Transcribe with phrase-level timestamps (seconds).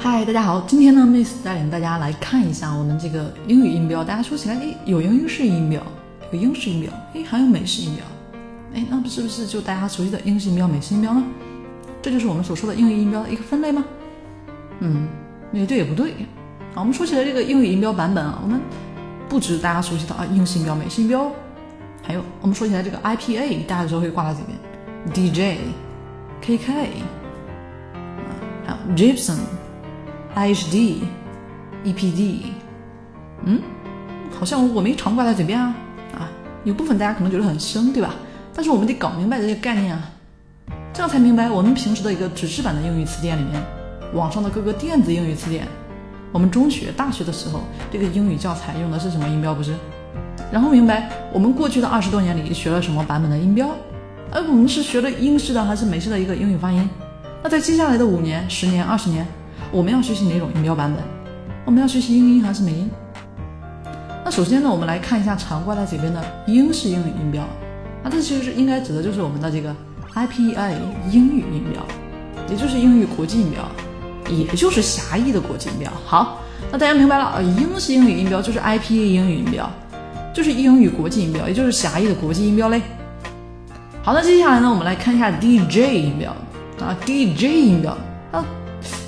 [0.00, 4.04] 嗨，大家好，今天呢，Miss 带领大家来看一下我们这个英语音标。
[4.04, 5.82] 大家说起来，诶，有英式音标，
[6.30, 8.04] 有英式音标，诶，还有美式音标，
[8.74, 11.24] 诶，那不是不是就大家熟悉的英式音标、美式音标呢？
[12.00, 13.84] 这就是我们所说的英语音标的一个分类吗？
[14.78, 15.08] 嗯，
[15.52, 16.12] 也对也不对。
[16.74, 18.60] 啊，我们说起来这个英语音标版本啊，我们
[19.28, 21.28] 不止大家熟悉的啊英式音标、美式音标，
[22.04, 25.58] 还有我们说起来这个 IPA，大家有时候会挂在嘴边，DJ、
[26.40, 28.30] KK，啊，
[28.64, 29.38] 还有 Gibson。
[30.38, 30.98] IHD、
[31.84, 32.36] EPD，
[33.42, 33.60] 嗯，
[34.38, 35.74] 好像我没常挂在嘴边啊
[36.16, 36.30] 啊！
[36.62, 38.14] 有部分大家可能觉得很生，对吧？
[38.54, 40.00] 但是我们得搞明白这些概念啊，
[40.92, 43.60] 这样才明白我们平时的一个纸质版的英语词典里面，
[44.14, 45.66] 网上的各个电子英语词典，
[46.30, 49.74] 我们中学、大学的时候这个英语教材用的是什么音标不是？
[50.52, 53.70] 然后明白我们过去的二十多年里学了什么版本的音标，
[54.30, 56.88] 而我们是学了英式的还是美式的一个英语发音？
[57.42, 59.26] 那在接下来的五年、十年、二十年。
[59.70, 61.02] 我们要学习哪种音标版本？
[61.66, 62.90] 我们要学习英音还是美音？
[64.24, 67.44] 那首先呢，我们来看一下常挂在嘴边的英式英语音标。
[68.02, 69.74] 那这其实是应该指的就是我们的这个
[70.14, 70.72] IPA
[71.10, 71.82] 英语音标，
[72.48, 73.62] 也就是英语国际音标，
[74.34, 75.92] 也就是狭义的国际音标。
[76.06, 76.40] 好，
[76.72, 77.42] 那大家明白了啊？
[77.42, 79.70] 英式英语音标就是 IPA 英语音标，
[80.32, 82.80] 就是英语国际音标，也就是狭义的国际音标嘞。
[84.02, 86.34] 好，那接下来呢，我们来看一下 DJ 音标
[86.80, 87.92] 啊，DJ 音标
[88.32, 88.42] 啊。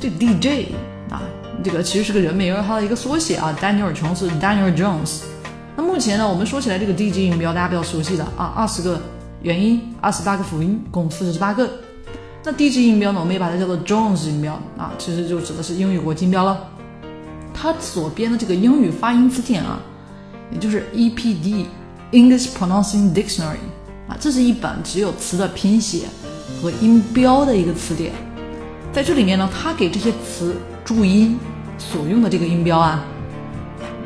[0.00, 0.72] 这 DJ
[1.10, 1.22] 啊，
[1.64, 5.22] 这个其实是个人名，因为它的一个缩写啊，Daniel 琼斯 Daniel Jones。
[5.76, 9.00] 那目前呢，我们说起来这个 DJ 音标，大家比较熟悉的啊，二十个
[9.42, 11.68] 元音，二十八个辅音，共四十八个。
[12.44, 16.68] 那 DJ 音标呢，我们也把它叫做 Jones 音标啊，其实就指的是英语国际音标了。
[17.54, 19.80] 它所编的这个英语发音词典啊，
[20.52, 21.64] 也就是 EPD
[22.12, 23.56] English Pronouncing Dictionary
[24.06, 26.06] 啊，这是一本只有词的拼写
[26.62, 28.12] 和音标的一个词典。
[28.96, 31.38] 在这里面呢，它给这些词注音
[31.76, 33.04] 所用的这个音标啊，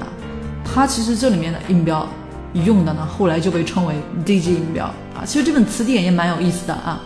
[0.01, 0.03] 啊，
[0.65, 2.05] 它其实这里面的音标
[2.55, 3.95] 用的呢，后来就被称为
[4.27, 5.23] D G 音标啊。
[5.25, 7.01] 其实这本词典也蛮有意思的啊，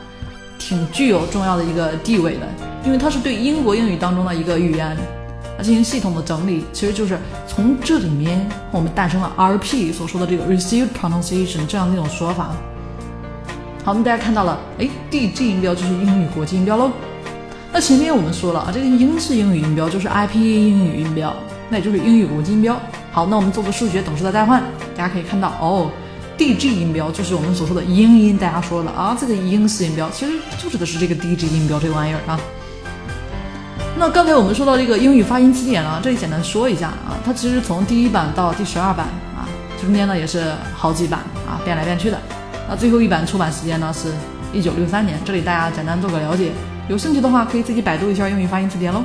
[0.59, 2.49] 挺具有重要的一个地位的，
[2.87, 6.65] 因为它是对英国英语当中的一个语言啊进行系统的整理。
[6.73, 12.57] 其实就是从这里面我们诞生了 RP 所说的这个 Received Pronunciation 这样的一种说法。
[13.85, 16.91] 好，我们大家看到了，哎 D G 音标就是英语国际音标喽。
[17.75, 21.35] 那前面我们说了啊，这个英式英语音标就是 IPA 英语音标，
[21.69, 22.81] 那也就是英语国际音标。
[23.11, 24.63] 好，那我们做个数学等式的代换，
[24.97, 25.91] 大家可以看到哦
[26.39, 28.39] ，DG 音标就是我们所说的英音。
[28.39, 32.39] 大家说了啊，这个英式音标其实就指的是这个 DG 音标这个玩意儿啊。
[33.99, 39.51] 那刚才我们说到这个英语发音词典啊，这里简单说一下啊，它其实从第一版到第十二版啊，
[39.83, 42.17] 中间呢也是好几版啊，变来变去的。
[42.69, 44.13] 那最后一版出版时间呢是
[44.53, 46.53] 一九六三年，这里大家简单做个了解。
[46.89, 49.03] 有兴趣的话，可以自己百度一下英语发音词典喽。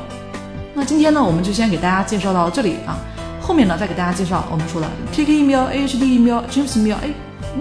[0.74, 2.98] 那今天呢，我们就先给大家介绍到这里啊。
[3.42, 7.10] 后面呢，再给大家介绍我们说的 KK 音标、AHD 音标、James 音标，哎，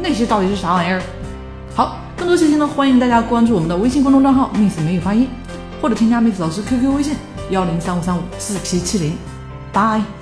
[0.03, 1.01] 那些到底是啥玩意儿？
[1.75, 5.29] 好，更多信息呢，欢迎大家关注我们的微信公众账号 Miss 美语发音，
[5.81, 7.15] 或者添加 Miss 老师 QQ 微信
[7.51, 9.17] 幺零三五三五四七七零。
[9.73, 10.18] Bye。